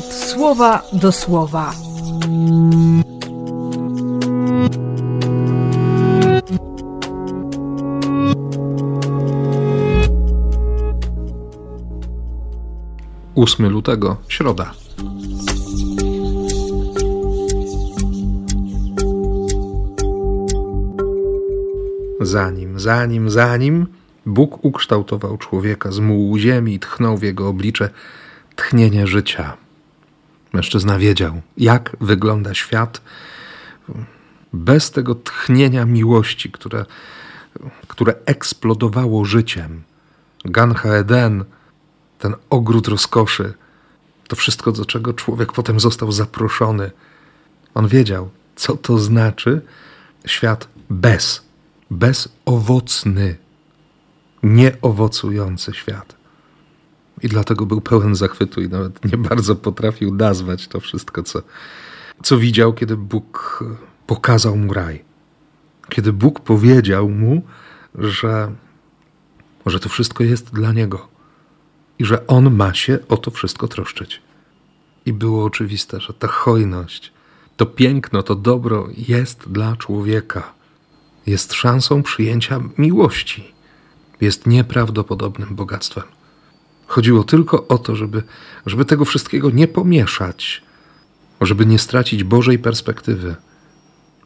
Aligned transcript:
słowa 0.00 0.82
do 0.92 1.12
słowa. 1.12 1.72
Ósmy 13.34 13.68
lutego, 13.68 14.16
środa. 14.28 14.72
Zanim, 22.20 22.80
zanim, 22.80 23.30
zanim 23.30 23.86
Bóg 24.26 24.64
ukształtował 24.64 25.38
człowieka 25.38 25.92
z 25.92 25.98
mułu 25.98 26.38
ziemi 26.38 26.74
i 26.74 26.78
tchnął 26.78 27.16
w 27.16 27.22
jego 27.22 27.48
oblicze 27.48 27.90
tchnienie 28.56 29.06
życia. 29.06 29.56
Mężczyzna 30.52 30.98
wiedział, 30.98 31.42
jak 31.56 31.96
wygląda 32.00 32.54
świat 32.54 33.00
bez 34.52 34.90
tego 34.90 35.14
tchnienia 35.14 35.84
miłości, 35.84 36.50
które, 36.50 36.86
które 37.88 38.14
eksplodowało 38.26 39.24
życiem. 39.24 39.82
Ganha 40.44 40.88
Eden, 40.88 41.44
ten 42.18 42.34
ogród 42.50 42.88
rozkoszy, 42.88 43.54
to 44.28 44.36
wszystko, 44.36 44.72
do 44.72 44.84
czego 44.84 45.14
człowiek 45.14 45.52
potem 45.52 45.80
został 45.80 46.12
zaproszony. 46.12 46.90
On 47.74 47.88
wiedział, 47.88 48.30
co 48.56 48.76
to 48.76 48.98
znaczy 48.98 49.60
świat 50.26 50.68
bez, 50.90 51.42
bezowocny, 51.90 53.36
nieowocujący 54.42 55.74
świat. 55.74 56.21
I 57.22 57.28
dlatego 57.28 57.66
był 57.66 57.80
pełen 57.80 58.14
zachwytu 58.14 58.62
i 58.62 58.68
nawet 58.68 59.12
nie 59.12 59.18
bardzo 59.18 59.56
potrafił 59.56 60.14
nazwać 60.14 60.68
to 60.68 60.80
wszystko, 60.80 61.22
co, 61.22 61.42
co 62.22 62.38
widział, 62.38 62.72
kiedy 62.72 62.96
Bóg 62.96 63.64
pokazał 64.06 64.56
mu 64.56 64.72
raj. 64.72 65.04
Kiedy 65.88 66.12
Bóg 66.12 66.40
powiedział 66.40 67.08
mu, 67.08 67.42
że, 67.94 68.52
że 69.66 69.80
to 69.80 69.88
wszystko 69.88 70.24
jest 70.24 70.54
dla 70.54 70.72
niego 70.72 71.08
i 71.98 72.04
że 72.04 72.26
on 72.26 72.54
ma 72.54 72.74
się 72.74 72.98
o 73.08 73.16
to 73.16 73.30
wszystko 73.30 73.68
troszczyć. 73.68 74.22
I 75.06 75.12
było 75.12 75.44
oczywiste, 75.44 76.00
że 76.00 76.12
ta 76.14 76.28
hojność, 76.28 77.12
to 77.56 77.66
piękno, 77.66 78.22
to 78.22 78.34
dobro 78.34 78.88
jest 79.08 79.48
dla 79.48 79.76
człowieka. 79.76 80.52
Jest 81.26 81.52
szansą 81.52 82.02
przyjęcia 82.02 82.60
miłości. 82.78 83.54
Jest 84.20 84.46
nieprawdopodobnym 84.46 85.54
bogactwem. 85.54 86.04
Chodziło 86.86 87.24
tylko 87.24 87.68
o 87.68 87.78
to, 87.78 87.96
żeby, 87.96 88.22
żeby 88.66 88.84
tego 88.84 89.04
wszystkiego 89.04 89.50
nie 89.50 89.68
pomieszać, 89.68 90.62
żeby 91.40 91.66
nie 91.66 91.78
stracić 91.78 92.24
Bożej 92.24 92.58
perspektywy, 92.58 93.36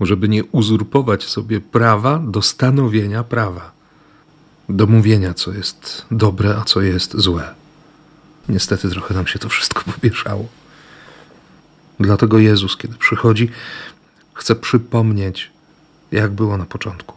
żeby 0.00 0.28
nie 0.28 0.44
uzurpować 0.44 1.24
sobie 1.24 1.60
prawa 1.60 2.18
do 2.18 2.42
stanowienia 2.42 3.24
prawa, 3.24 3.72
do 4.68 4.86
mówienia, 4.86 5.34
co 5.34 5.52
jest 5.52 6.06
dobre, 6.10 6.56
a 6.56 6.64
co 6.64 6.80
jest 6.80 7.16
złe. 7.16 7.54
Niestety 8.48 8.90
trochę 8.90 9.14
nam 9.14 9.26
się 9.26 9.38
to 9.38 9.48
wszystko 9.48 9.82
pomieszało. 9.92 10.48
Dlatego 12.00 12.38
Jezus, 12.38 12.76
kiedy 12.76 12.94
przychodzi, 12.94 13.50
chce 14.34 14.54
przypomnieć, 14.54 15.50
jak 16.12 16.32
było 16.32 16.56
na 16.56 16.66
początku. 16.66 17.14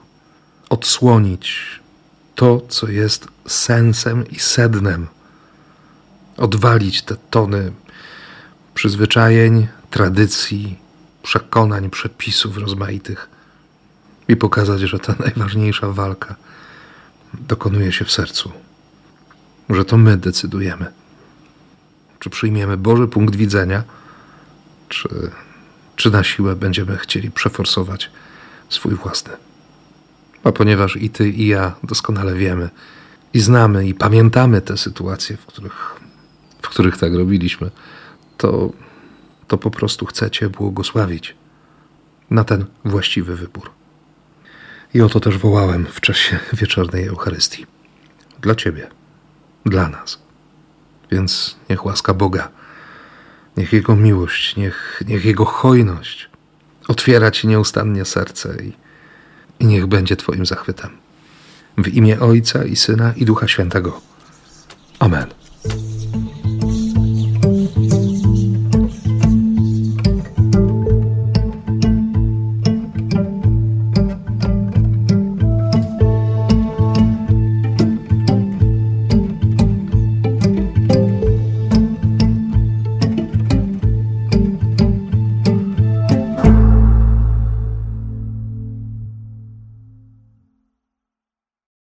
Odsłonić 0.69 1.79
to, 2.35 2.61
co 2.69 2.87
jest 2.87 3.27
sensem 3.47 4.27
i 4.27 4.39
sednem 4.39 5.07
odwalić 6.41 7.01
te 7.01 7.15
tony 7.29 7.71
przyzwyczajeń, 8.73 9.67
tradycji, 9.89 10.79
przekonań, 11.23 11.89
przepisów 11.89 12.57
rozmaitych 12.57 13.29
i 14.27 14.35
pokazać, 14.35 14.81
że 14.81 14.99
ta 14.99 15.15
najważniejsza 15.19 15.91
walka 15.91 16.35
dokonuje 17.33 17.91
się 17.91 18.05
w 18.05 18.11
sercu. 18.11 18.51
Że 19.69 19.85
to 19.85 19.97
my 19.97 20.17
decydujemy, 20.17 20.91
czy 22.19 22.29
przyjmiemy 22.29 22.77
Boży 22.77 23.07
punkt 23.07 23.35
widzenia, 23.35 23.83
czy, 24.89 25.09
czy 25.95 26.11
na 26.11 26.23
siłę 26.23 26.55
będziemy 26.55 26.97
chcieli 26.97 27.31
przeforsować 27.31 28.11
swój 28.69 28.95
własny. 28.95 29.33
A 30.43 30.51
ponieważ 30.51 30.95
i 30.95 31.09
ty, 31.09 31.29
i 31.29 31.47
ja 31.47 31.75
doskonale 31.83 32.33
wiemy, 32.33 32.69
i 33.33 33.39
znamy, 33.39 33.87
i 33.87 33.93
pamiętamy 33.93 34.61
te 34.61 34.77
sytuacje, 34.77 35.37
w 35.37 35.45
których 35.45 36.00
których 36.71 36.97
tak 36.97 37.15
robiliśmy, 37.15 37.71
to, 38.37 38.71
to 39.47 39.57
po 39.57 39.71
prostu 39.71 40.05
chcecie 40.05 40.49
błogosławić 40.49 41.35
na 42.29 42.43
ten 42.43 42.65
właściwy 42.85 43.35
wybór. 43.35 43.71
I 44.93 45.01
o 45.01 45.09
to 45.09 45.19
też 45.19 45.37
wołałem 45.37 45.85
w 45.85 46.01
czasie 46.01 46.39
wieczornej 46.61 47.07
Eucharystii. 47.07 47.65
Dla 48.41 48.55
Ciebie, 48.55 48.87
dla 49.65 49.89
nas. 49.89 50.19
Więc 51.11 51.57
niech 51.69 51.85
łaska 51.85 52.13
Boga, 52.13 52.49
niech 53.57 53.73
Jego 53.73 53.95
miłość, 53.95 54.55
niech, 54.55 55.01
niech 55.07 55.25
Jego 55.25 55.45
hojność 55.45 56.29
otwiera 56.87 57.31
Ci 57.31 57.47
nieustannie 57.47 58.05
serce 58.05 58.55
i, 58.63 58.73
i 59.59 59.65
niech 59.65 59.87
będzie 59.87 60.15
Twoim 60.15 60.45
zachwytem. 60.45 60.89
W 61.77 61.87
imię 61.87 62.19
Ojca 62.19 62.63
i 62.63 62.75
Syna 62.75 63.13
i 63.13 63.25
Ducha 63.25 63.47
Świętego. 63.47 64.01
Amen. 64.99 65.40